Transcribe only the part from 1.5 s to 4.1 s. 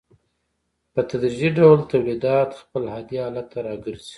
ډول تولیدات خپل عادي حالت ته راګرځي